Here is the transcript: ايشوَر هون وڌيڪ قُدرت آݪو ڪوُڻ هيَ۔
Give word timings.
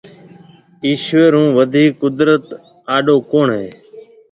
ايشوَر 0.85 1.31
هون 1.39 1.47
وڌيڪ 1.57 1.91
قُدرت 2.03 2.45
آݪو 2.95 3.15
ڪوُڻ 3.31 3.47
هيَ۔ 3.57 3.67